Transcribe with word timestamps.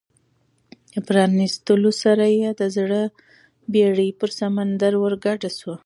د 0.93 0.95
پرانیستلو 1.07 1.91
سره 2.03 2.25
یې 2.37 2.49
د 2.59 2.61
زړه 2.75 3.01
بېړۍ 3.73 4.09
پر 4.19 4.29
سمندر 4.39 4.93
ورګډه 5.03 5.49
شوه. 5.57 5.75